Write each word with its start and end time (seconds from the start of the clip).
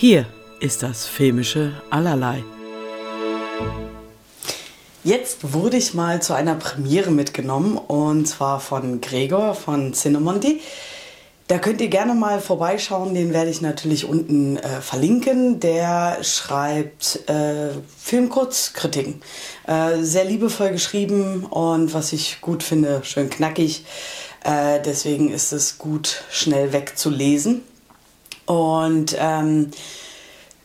Hier 0.00 0.24
ist 0.60 0.82
das 0.82 1.04
filmische 1.04 1.74
Allerlei. 1.90 2.42
Jetzt 5.04 5.52
wurde 5.52 5.76
ich 5.76 5.92
mal 5.92 6.22
zu 6.22 6.32
einer 6.32 6.54
Premiere 6.54 7.10
mitgenommen 7.10 7.76
und 7.76 8.26
zwar 8.26 8.60
von 8.60 9.02
Gregor 9.02 9.54
von 9.54 9.92
Cinemonti. 9.92 10.62
Da 11.48 11.58
könnt 11.58 11.82
ihr 11.82 11.88
gerne 11.88 12.14
mal 12.14 12.40
vorbeischauen, 12.40 13.12
den 13.12 13.34
werde 13.34 13.50
ich 13.50 13.60
natürlich 13.60 14.06
unten 14.06 14.56
äh, 14.56 14.80
verlinken. 14.80 15.60
Der 15.60 16.24
schreibt 16.24 17.28
äh, 17.28 17.68
Filmkurzkritiken. 17.98 19.20
Äh, 19.66 19.98
sehr 20.00 20.24
liebevoll 20.24 20.70
geschrieben 20.70 21.44
und 21.44 21.92
was 21.92 22.14
ich 22.14 22.40
gut 22.40 22.62
finde, 22.62 23.02
schön 23.04 23.28
knackig. 23.28 23.84
Äh, 24.44 24.80
deswegen 24.82 25.30
ist 25.30 25.52
es 25.52 25.76
gut, 25.76 26.22
schnell 26.30 26.72
wegzulesen. 26.72 27.64
Und 28.50 29.14
ähm, 29.16 29.70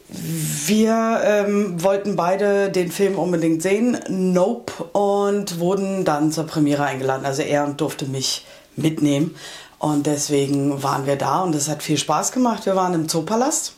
wir 0.08 1.22
ähm, 1.24 1.84
wollten 1.84 2.16
beide 2.16 2.72
den 2.72 2.92
Film 2.92 3.20
unbedingt 3.20 3.62
sehen, 3.62 4.00
Nope, 4.10 4.86
und 4.86 5.60
wurden 5.60 6.04
dann 6.04 6.32
zur 6.32 6.48
Premiere 6.48 6.84
eingeladen. 6.84 7.28
Also 7.28 7.44
er 7.44 7.68
durfte 7.68 8.08
mich 8.08 8.44
mitnehmen. 8.76 9.36
Und 9.78 10.08
deswegen 10.08 10.82
waren 10.82 11.06
wir 11.06 11.16
da 11.16 11.44
und 11.44 11.54
es 11.54 11.70
hat 11.70 11.84
viel 11.84 12.00
Spaß 12.00 12.32
gemacht. 12.32 12.66
Wir 12.66 12.76
waren 12.76 12.96
im 12.96 13.08
Zoopalast, 13.08 13.74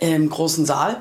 im 0.00 0.28
großen 0.28 0.66
Saal 0.66 0.96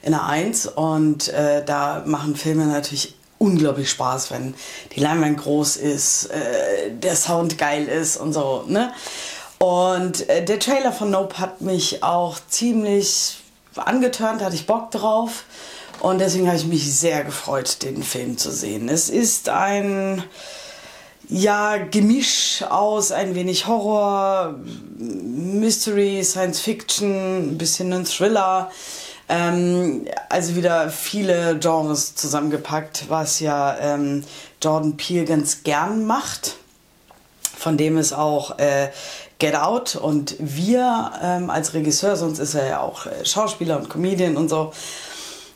in 0.00 0.12
der 0.12 0.24
1 0.24 0.66
und 0.66 1.28
äh, 1.28 1.62
da 1.62 2.04
machen 2.06 2.36
Filme 2.36 2.64
natürlich 2.68 3.16
unglaublich 3.36 3.90
Spaß, 3.90 4.30
wenn 4.30 4.54
die 4.96 5.00
Leinwand 5.00 5.36
groß 5.36 5.76
ist, 5.76 6.30
äh, 6.30 6.90
der 6.90 7.16
Sound 7.16 7.58
geil 7.58 7.84
ist 7.84 8.16
und 8.16 8.32
so. 8.32 8.64
Ne? 8.66 8.94
Und 9.62 10.26
äh, 10.30 10.42
der 10.42 10.58
Trailer 10.58 10.90
von 10.90 11.10
Nope 11.10 11.38
hat 11.38 11.60
mich 11.60 12.02
auch 12.02 12.38
ziemlich 12.48 13.36
angeturnt, 13.76 14.42
hatte 14.42 14.54
ich 14.54 14.66
Bock 14.66 14.90
drauf. 14.90 15.44
Und 16.00 16.18
deswegen 16.18 16.46
habe 16.46 16.56
ich 16.56 16.64
mich 16.64 16.94
sehr 16.94 17.24
gefreut, 17.24 17.82
den 17.82 18.02
Film 18.02 18.38
zu 18.38 18.50
sehen. 18.50 18.88
Es 18.88 19.10
ist 19.10 19.50
ein 19.50 20.24
ja, 21.28 21.76
Gemisch 21.76 22.64
aus 22.70 23.12
ein 23.12 23.34
wenig 23.34 23.66
Horror, 23.66 24.54
Mystery, 24.96 26.24
Science 26.24 26.60
Fiction, 26.60 27.52
ein 27.52 27.58
bisschen 27.58 27.92
ein 27.92 28.06
Thriller. 28.06 28.70
Ähm, 29.28 30.06
also 30.30 30.56
wieder 30.56 30.88
viele 30.88 31.58
Genres 31.58 32.14
zusammengepackt, 32.14 33.10
was 33.10 33.40
ja 33.40 33.76
ähm, 33.78 34.24
Jordan 34.62 34.96
Peele 34.96 35.26
ganz 35.26 35.62
gern 35.64 36.06
macht. 36.06 36.56
Von 37.60 37.76
dem 37.76 37.98
es 37.98 38.14
auch 38.14 38.58
äh, 38.58 38.88
Get 39.38 39.54
Out 39.54 39.94
und 39.94 40.34
wir 40.38 41.12
ähm, 41.22 41.50
als 41.50 41.74
Regisseur, 41.74 42.16
sonst 42.16 42.38
ist 42.38 42.54
er 42.54 42.66
ja 42.66 42.80
auch 42.80 43.04
äh, 43.04 43.22
Schauspieler 43.22 43.76
und 43.76 43.90
Comedian 43.90 44.38
und 44.38 44.48
so. 44.48 44.72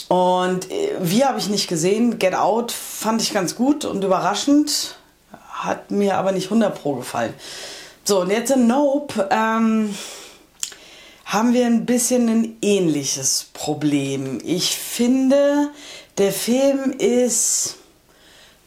Und 0.08 0.70
äh, 0.70 0.90
wir 1.00 1.28
habe 1.28 1.38
ich 1.38 1.48
nicht 1.48 1.66
gesehen. 1.66 2.18
Get 2.18 2.34
Out 2.34 2.72
fand 2.72 3.22
ich 3.22 3.32
ganz 3.32 3.54
gut 3.54 3.86
und 3.86 4.04
überraschend, 4.04 4.96
hat 5.50 5.90
mir 5.90 6.18
aber 6.18 6.32
nicht 6.32 6.48
100 6.48 6.78
pro 6.78 6.96
gefallen. 6.96 7.32
So, 8.04 8.20
und 8.20 8.28
jetzt 8.28 8.50
in 8.50 8.66
Nope 8.66 9.26
ähm, 9.30 9.96
haben 11.24 11.54
wir 11.54 11.64
ein 11.64 11.86
bisschen 11.86 12.28
ein 12.28 12.56
ähnliches 12.60 13.46
Problem. 13.54 14.40
Ich 14.44 14.76
finde, 14.76 15.70
der 16.18 16.32
Film 16.32 16.90
ist 16.98 17.76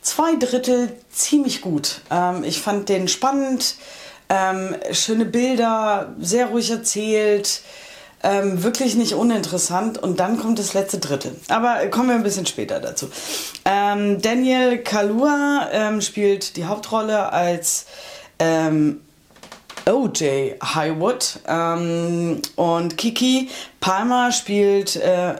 zwei 0.07 0.35
Drittel 0.35 0.89
ziemlich 1.11 1.61
gut. 1.61 2.01
Ähm, 2.09 2.43
ich 2.43 2.61
fand 2.61 2.89
den 2.89 3.07
spannend 3.07 3.75
ähm, 4.29 4.75
schöne 4.91 5.25
Bilder, 5.25 6.13
sehr 6.19 6.47
ruhig 6.47 6.69
erzählt, 6.69 7.61
ähm, 8.23 8.63
wirklich 8.63 8.95
nicht 8.95 9.13
uninteressant. 9.13 9.97
Und 9.97 10.19
dann 10.19 10.39
kommt 10.39 10.59
das 10.59 10.73
letzte 10.73 10.99
Drittel. 10.99 11.35
Aber 11.49 11.85
kommen 11.87 12.09
wir 12.09 12.15
ein 12.15 12.23
bisschen 12.23 12.45
später 12.45 12.79
dazu. 12.79 13.09
Ähm, 13.65 14.21
Daniel 14.21 14.79
Kalua 14.79 15.69
ähm, 15.71 16.01
spielt 16.01 16.55
die 16.57 16.65
Hauptrolle 16.65 17.31
als 17.31 17.85
ähm, 18.39 19.01
OJ 19.85 20.55
Highwood 20.61 21.39
und 22.57 22.97
Kiki 22.97 23.49
Palmer 23.79 24.33
spielt 24.33 24.97
äh, 24.97 25.35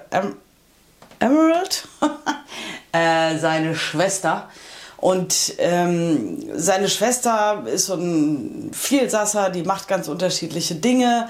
Emerald, 1.19 1.88
äh, 2.97 3.38
seine 3.38 3.75
Schwester. 3.75 4.50
Und 4.97 5.53
ähm, 5.59 6.44
seine 6.56 6.90
Schwester 6.90 7.63
ist 7.68 7.85
so 7.85 7.94
ein 7.94 8.72
Vielsasser, 8.74 9.52
die 9.52 9.63
macht 9.63 9.88
ganz 9.88 10.08
unterschiedliche 10.08 10.75
Dinge. 10.75 11.30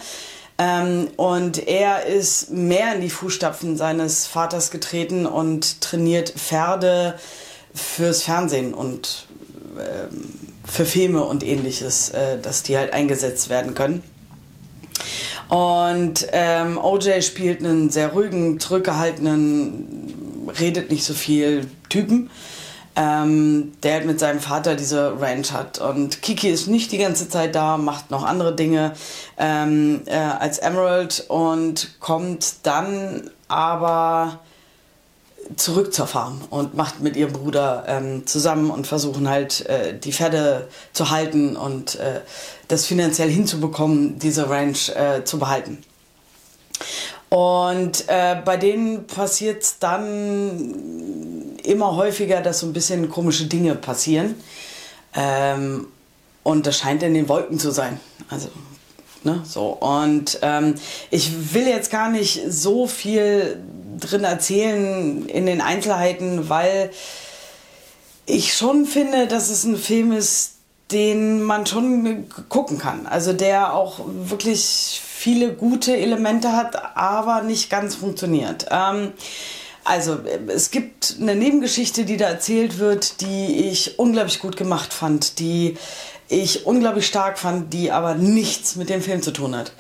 Ähm, 0.58 1.10
und 1.18 1.68
er 1.68 2.06
ist 2.06 2.50
mehr 2.52 2.96
in 2.96 3.02
die 3.02 3.10
Fußstapfen 3.10 3.78
seines 3.78 4.26
Vaters 4.26 4.72
getreten 4.72 5.26
und 5.26 5.82
trainiert 5.82 6.30
Pferde 6.30 7.20
fürs 7.74 8.24
Fernsehen 8.24 8.74
und 8.74 9.28
ähm, 9.78 10.34
für 10.66 10.86
Filme 10.86 11.24
und 11.24 11.44
ähnliches, 11.44 12.10
äh, 12.10 12.40
dass 12.40 12.64
die 12.64 12.78
halt 12.78 12.94
eingesetzt 12.94 13.50
werden 13.50 13.76
können. 13.76 14.02
Und 15.50 16.28
ähm, 16.34 16.78
OJ 16.78 17.22
spielt 17.22 17.64
einen 17.64 17.90
sehr 17.90 18.10
ruhigen, 18.10 18.60
zurückgehaltenen, 18.60 20.14
redet 20.50 20.92
nicht 20.92 21.04
so 21.04 21.14
viel 21.14 21.68
Typen 21.90 22.30
ähm, 22.98 23.74
der 23.84 23.94
halt 23.94 24.06
mit 24.08 24.20
seinem 24.20 24.40
Vater 24.40 24.76
diese 24.76 25.22
Ranch 25.22 25.54
hat. 25.54 25.80
Und 25.80 26.24
Kiki 26.24 26.50
ist 26.50 26.68
nicht 26.68 26.92
die 26.92 26.98
ganze 26.98 27.30
Zeit 27.30 27.54
da, 27.54 27.78
macht 27.78 28.10
noch 28.10 28.24
andere 28.24 28.56
Dinge 28.56 28.94
ähm, 29.38 30.02
äh, 30.08 30.16
als 30.16 30.58
Emerald 30.58 31.26
und 31.28 32.00
kommt 32.00 32.66
dann 32.66 33.30
aber 33.48 34.40
zurück 35.56 35.94
zur 35.94 36.08
Farm 36.08 36.42
und 36.50 36.76
macht 36.76 37.00
mit 37.00 37.16
ihrem 37.16 37.34
Bruder 37.34 37.86
ähm, 37.88 38.26
zusammen 38.26 38.72
und 38.72 38.88
versuchen 38.88 39.30
halt 39.30 39.66
äh, 39.68 39.98
die 39.98 40.12
Pferde 40.12 40.68
zu 40.92 41.12
halten 41.12 41.56
und 41.56 41.96
äh, 41.96 42.22
das 42.68 42.86
finanziell 42.86 43.30
hinzubekommen, 43.30 44.18
diese 44.20 44.50
Ranch 44.50 44.90
äh, 44.90 45.24
zu 45.24 45.38
behalten. 45.38 45.84
Und 47.30 48.06
äh, 48.08 48.38
bei 48.44 48.58
denen 48.58 49.06
passiert 49.06 49.66
dann 49.82 51.58
immer 51.64 51.96
häufiger, 51.96 52.42
dass 52.42 52.60
so 52.60 52.68
ein 52.68 52.74
bisschen 52.74 53.10
komische 53.10 53.46
Dinge 53.46 53.76
passieren. 53.76 54.36
Ähm, 55.14 55.88
und 56.44 56.66
das 56.66 56.78
scheint 56.78 57.04
in 57.04 57.14
den 57.14 57.28
Wolken 57.28 57.60
zu 57.60 57.72
sein. 57.72 58.00
Also, 58.30 58.48
ne, 59.24 59.42
so. 59.44 59.68
Und 59.72 60.40
ähm, 60.42 60.76
ich 61.10 61.54
will 61.54 61.68
jetzt 61.68 61.92
gar 61.92 62.10
nicht 62.10 62.42
so 62.48 62.88
viel 62.88 63.62
drin 64.00 64.24
erzählen 64.24 65.26
in 65.28 65.46
den 65.46 65.60
Einzelheiten, 65.60 66.48
weil 66.50 66.92
ich 68.26 68.56
schon 68.56 68.86
finde, 68.86 69.28
dass 69.28 69.50
es 69.50 69.66
ein 69.66 69.76
Film 69.76 70.14
ist, 70.14 70.54
den 70.92 71.44
man 71.44 71.66
schon 71.66 72.30
gucken 72.48 72.78
kann. 72.78 73.08
Also 73.08 73.34
der 73.34 73.74
auch 73.74 74.00
wirklich 74.06 75.02
viele 75.18 75.54
gute 75.54 75.98
Elemente 75.98 76.54
hat, 76.54 76.96
aber 76.96 77.42
nicht 77.42 77.70
ganz 77.70 77.96
funktioniert. 77.96 78.68
Ähm, 78.70 79.14
also 79.84 80.18
es 80.48 80.70
gibt 80.70 81.16
eine 81.20 81.36
Nebengeschichte, 81.36 82.06
die 82.06 82.18
da 82.18 82.28
erzählt 82.28 82.78
wird, 82.78 83.22
die 83.22 83.68
ich 83.68 83.98
unglaublich 83.98 84.40
gut 84.40 84.58
gemacht 84.58 84.94
fand, 84.94 85.40
die 85.40 85.78
ich 86.28 86.66
unglaublich 86.66 87.08
stark 87.08 87.40
fand, 87.40 87.74
die 87.74 87.92
aber 87.92 88.14
nichts 88.16 88.76
mit 88.76 88.90
dem 88.90 89.02
Film 89.02 89.22
zu 89.22 89.32
tun 89.32 89.56
hat. 89.56 89.72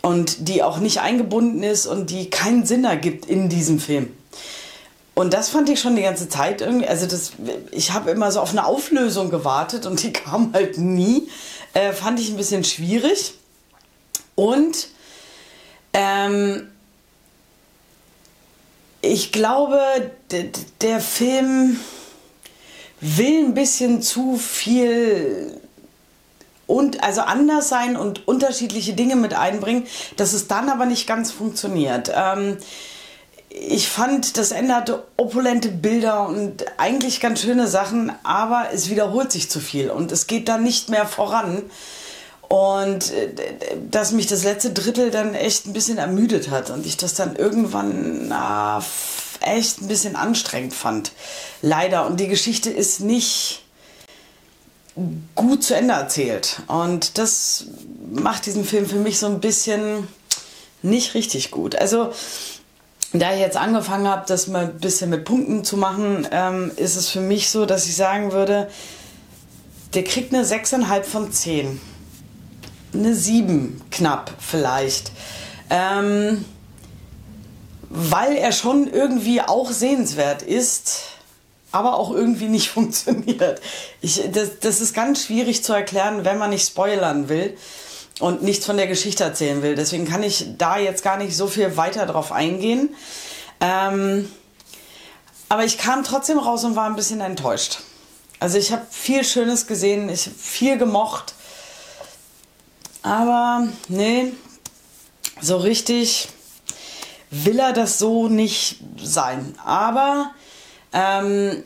Und 0.00 0.48
die 0.48 0.64
auch 0.64 0.78
nicht 0.78 1.00
eingebunden 1.00 1.62
ist 1.62 1.86
und 1.86 2.10
die 2.10 2.28
keinen 2.28 2.66
Sinn 2.66 2.84
ergibt 2.84 3.26
in 3.26 3.48
diesem 3.48 3.78
Film. 3.78 4.08
Und 5.14 5.32
das 5.32 5.50
fand 5.50 5.68
ich 5.68 5.78
schon 5.78 5.94
die 5.94 6.02
ganze 6.02 6.28
Zeit 6.28 6.60
irgendwie. 6.60 6.88
Also 6.88 7.06
das, 7.06 7.32
ich 7.70 7.92
habe 7.92 8.10
immer 8.10 8.32
so 8.32 8.40
auf 8.40 8.50
eine 8.50 8.66
Auflösung 8.66 9.30
gewartet 9.30 9.86
und 9.86 10.02
die 10.02 10.12
kam 10.24 10.52
halt 10.52 10.78
nie. 10.78 11.28
Äh, 11.74 11.92
fand 11.92 12.18
ich 12.18 12.30
ein 12.30 12.36
bisschen 12.36 12.64
schwierig. 12.64 13.34
Und 14.42 14.88
ähm, 15.92 16.68
ich 19.00 19.30
glaube, 19.30 19.80
der 20.80 20.98
Film 20.98 21.78
will 23.00 23.44
ein 23.44 23.54
bisschen 23.54 24.02
zu 24.02 24.36
viel 24.38 25.60
und 26.66 27.04
also 27.04 27.20
anders 27.20 27.68
sein 27.68 27.96
und 27.96 28.26
unterschiedliche 28.26 28.94
Dinge 28.94 29.14
mit 29.14 29.32
einbringen, 29.32 29.86
dass 30.16 30.32
es 30.32 30.48
dann 30.48 30.68
aber 30.70 30.86
nicht 30.86 31.06
ganz 31.06 31.30
funktioniert. 31.30 32.10
Ähm, 32.12 32.56
ich 33.48 33.88
fand, 33.88 34.38
das 34.38 34.50
Ende 34.50 34.74
hatte 34.74 35.04
opulente 35.18 35.68
Bilder 35.68 36.26
und 36.26 36.64
eigentlich 36.78 37.20
ganz 37.20 37.42
schöne 37.42 37.68
Sachen, 37.68 38.10
aber 38.24 38.70
es 38.72 38.90
wiederholt 38.90 39.30
sich 39.30 39.48
zu 39.48 39.60
viel 39.60 39.88
und 39.88 40.10
es 40.10 40.26
geht 40.26 40.48
dann 40.48 40.64
nicht 40.64 40.88
mehr 40.88 41.06
voran. 41.06 41.62
Und 42.52 43.10
äh, 43.12 43.30
dass 43.90 44.12
mich 44.12 44.26
das 44.26 44.44
letzte 44.44 44.74
Drittel 44.74 45.10
dann 45.10 45.34
echt 45.34 45.66
ein 45.66 45.72
bisschen 45.72 45.96
ermüdet 45.96 46.50
hat 46.50 46.68
und 46.68 46.84
ich 46.84 46.98
das 46.98 47.14
dann 47.14 47.34
irgendwann 47.34 48.28
na, 48.28 48.84
echt 49.40 49.80
ein 49.80 49.88
bisschen 49.88 50.16
anstrengend 50.16 50.74
fand. 50.74 51.12
Leider. 51.62 52.04
Und 52.04 52.20
die 52.20 52.28
Geschichte 52.28 52.68
ist 52.68 53.00
nicht 53.00 53.62
gut 55.34 55.64
zu 55.64 55.74
Ende 55.74 55.94
erzählt. 55.94 56.60
Und 56.66 57.16
das 57.16 57.68
macht 58.12 58.44
diesen 58.44 58.66
Film 58.66 58.84
für 58.84 58.96
mich 58.96 59.18
so 59.18 59.28
ein 59.28 59.40
bisschen, 59.40 60.06
nicht 60.82 61.14
richtig 61.14 61.52
gut. 61.52 61.74
Also 61.74 62.12
da 63.14 63.32
ich 63.32 63.40
jetzt 63.40 63.56
angefangen 63.56 64.06
habe, 64.06 64.24
das 64.28 64.48
mal 64.48 64.64
ein 64.64 64.76
bisschen 64.76 65.08
mit 65.08 65.24
Punkten 65.24 65.64
zu 65.64 65.78
machen, 65.78 66.28
ähm, 66.30 66.70
ist 66.76 66.96
es 66.96 67.08
für 67.08 67.20
mich 67.22 67.48
so, 67.48 67.64
dass 67.64 67.86
ich 67.86 67.96
sagen 67.96 68.32
würde, 68.32 68.68
der 69.94 70.04
kriegt 70.04 70.34
eine 70.34 70.44
6,5 70.44 71.02
von 71.04 71.32
10. 71.32 71.91
Eine 72.94 73.14
7 73.14 73.80
knapp 73.90 74.32
vielleicht. 74.38 75.12
Ähm, 75.70 76.44
weil 77.88 78.36
er 78.36 78.52
schon 78.52 78.90
irgendwie 78.90 79.40
auch 79.40 79.70
sehenswert 79.70 80.42
ist, 80.42 81.02
aber 81.72 81.96
auch 81.96 82.10
irgendwie 82.10 82.48
nicht 82.48 82.68
funktioniert. 82.70 83.60
Ich, 84.00 84.22
das, 84.32 84.58
das 84.60 84.80
ist 84.80 84.94
ganz 84.94 85.24
schwierig 85.24 85.62
zu 85.64 85.72
erklären, 85.72 86.24
wenn 86.24 86.38
man 86.38 86.50
nicht 86.50 86.66
spoilern 86.66 87.28
will 87.28 87.56
und 88.20 88.42
nichts 88.42 88.66
von 88.66 88.76
der 88.76 88.86
Geschichte 88.86 89.24
erzählen 89.24 89.62
will. 89.62 89.74
Deswegen 89.74 90.06
kann 90.06 90.22
ich 90.22 90.46
da 90.58 90.78
jetzt 90.78 91.02
gar 91.02 91.16
nicht 91.16 91.36
so 91.36 91.46
viel 91.46 91.76
weiter 91.76 92.06
drauf 92.06 92.32
eingehen. 92.32 92.94
Ähm, 93.60 94.30
aber 95.48 95.64
ich 95.64 95.76
kam 95.76 96.02
trotzdem 96.02 96.38
raus 96.38 96.64
und 96.64 96.76
war 96.76 96.86
ein 96.86 96.96
bisschen 96.96 97.20
enttäuscht. 97.20 97.80
Also 98.40 98.58
ich 98.58 98.72
habe 98.72 98.86
viel 98.90 99.22
Schönes 99.22 99.66
gesehen, 99.66 100.08
ich 100.08 100.26
habe 100.26 100.36
viel 100.36 100.78
gemocht. 100.78 101.34
Aber 103.02 103.66
nee, 103.88 104.32
so 105.40 105.56
richtig 105.56 106.28
will 107.30 107.58
er 107.58 107.72
das 107.72 107.98
so 107.98 108.28
nicht 108.28 108.78
sein. 109.02 109.54
Aber 109.64 110.30
ähm, 110.92 111.64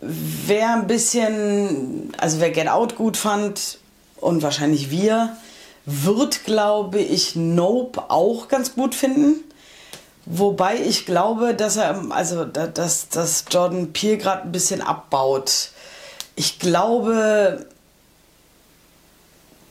wer 0.00 0.74
ein 0.74 0.86
bisschen, 0.86 2.12
also 2.18 2.40
wer 2.40 2.50
Get 2.50 2.68
Out 2.68 2.96
gut 2.96 3.16
fand 3.16 3.78
und 4.16 4.42
wahrscheinlich 4.42 4.90
wir, 4.90 5.36
wird, 5.84 6.44
glaube 6.44 6.98
ich, 6.98 7.36
Nope 7.36 8.10
auch 8.10 8.48
ganz 8.48 8.74
gut 8.74 8.94
finden. 8.94 9.44
Wobei 10.24 10.80
ich 10.80 11.06
glaube, 11.06 11.54
dass 11.54 11.76
er, 11.76 12.10
also 12.10 12.44
dass, 12.44 13.08
dass 13.08 13.44
Jordan 13.48 13.92
Peele 13.92 14.18
gerade 14.18 14.42
ein 14.42 14.52
bisschen 14.52 14.82
abbaut. 14.82 15.70
Ich 16.34 16.58
glaube, 16.58 17.66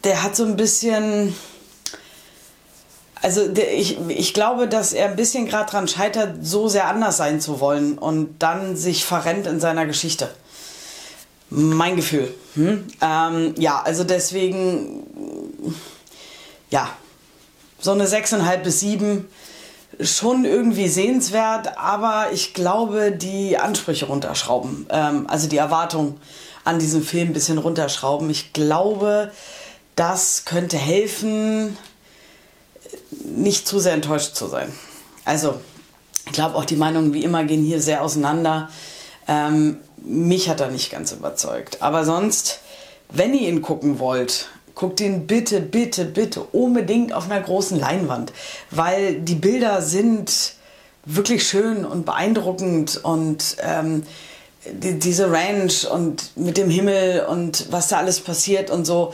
der 0.05 0.23
hat 0.23 0.35
so 0.35 0.45
ein 0.45 0.55
bisschen. 0.55 1.35
Also 3.21 3.47
der, 3.47 3.73
ich, 3.73 3.97
ich 4.07 4.33
glaube, 4.33 4.67
dass 4.67 4.93
er 4.93 5.09
ein 5.09 5.15
bisschen 5.15 5.47
gerade 5.47 5.69
dran 5.69 5.87
scheitert, 5.87 6.37
so 6.45 6.67
sehr 6.67 6.87
anders 6.87 7.17
sein 7.17 7.41
zu 7.41 7.59
wollen 7.59 7.97
und 7.97 8.35
dann 8.39 8.75
sich 8.77 9.03
verrennt 9.03 9.47
in 9.47 9.59
seiner 9.59 9.85
Geschichte. 9.87 10.29
Mein 11.49 11.95
Gefühl. 11.95 12.33
Hm? 12.53 12.85
Ähm, 13.01 13.55
ja, 13.57 13.81
also 13.81 14.03
deswegen 14.03 15.03
ja, 16.69 16.89
so 17.79 17.91
eine 17.91 18.05
6,5 18.05 18.57
bis 18.57 18.79
7 18.81 19.27
schon 20.01 20.43
irgendwie 20.43 20.89
sehenswert, 20.89 21.77
aber 21.77 22.27
ich 22.33 22.53
glaube, 22.53 23.11
die 23.11 23.57
Ansprüche 23.57 24.07
runterschrauben, 24.07 24.87
ähm, 24.89 25.25
also 25.29 25.47
die 25.47 25.57
Erwartung 25.57 26.19
an 26.65 26.79
diesem 26.79 27.01
Film 27.01 27.29
ein 27.29 27.33
bisschen 27.33 27.59
runterschrauben. 27.59 28.29
Ich 28.29 28.51
glaube, 28.51 29.31
das 29.95 30.45
könnte 30.45 30.77
helfen, 30.77 31.77
nicht 33.23 33.67
zu 33.67 33.79
sehr 33.79 33.93
enttäuscht 33.93 34.35
zu 34.35 34.47
sein. 34.47 34.71
Also, 35.23 35.55
ich 36.25 36.33
glaube 36.33 36.55
auch 36.55 36.65
die 36.65 36.75
Meinungen 36.75 37.13
wie 37.13 37.23
immer 37.23 37.43
gehen 37.43 37.63
hier 37.63 37.81
sehr 37.81 38.01
auseinander. 38.01 38.69
Ähm, 39.27 39.77
mich 40.03 40.49
hat 40.49 40.59
er 40.59 40.69
nicht 40.69 40.91
ganz 40.91 41.11
überzeugt. 41.11 41.81
Aber 41.81 42.05
sonst, 42.05 42.59
wenn 43.09 43.33
ihr 43.33 43.49
ihn 43.49 43.61
gucken 43.61 43.99
wollt, 43.99 44.49
guckt 44.75 44.99
ihn 44.99 45.25
bitte, 45.25 45.61
bitte, 45.61 46.05
bitte 46.05 46.41
unbedingt 46.41 47.13
auf 47.13 47.29
einer 47.29 47.41
großen 47.41 47.79
Leinwand, 47.79 48.33
weil 48.71 49.21
die 49.21 49.35
Bilder 49.35 49.81
sind 49.81 50.53
wirklich 51.05 51.47
schön 51.47 51.85
und 51.85 52.05
beeindruckend 52.05 52.99
und 53.03 53.57
ähm, 53.61 54.03
die, 54.65 54.99
diese 54.99 55.31
Ranch 55.31 55.85
und 55.85 56.35
mit 56.35 56.57
dem 56.57 56.69
Himmel 56.69 57.25
und 57.25 57.71
was 57.71 57.87
da 57.87 57.97
alles 57.97 58.19
passiert 58.19 58.69
und 58.69 58.85
so, 58.85 59.13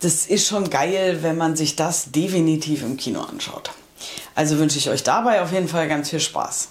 das 0.00 0.26
ist 0.26 0.48
schon 0.48 0.70
geil, 0.70 1.18
wenn 1.22 1.36
man 1.36 1.56
sich 1.56 1.76
das 1.76 2.10
definitiv 2.10 2.82
im 2.82 2.96
Kino 2.96 3.20
anschaut. 3.20 3.70
Also 4.34 4.58
wünsche 4.58 4.78
ich 4.78 4.88
euch 4.88 5.02
dabei 5.02 5.42
auf 5.42 5.52
jeden 5.52 5.68
Fall 5.68 5.88
ganz 5.88 6.10
viel 6.10 6.20
Spaß. 6.20 6.68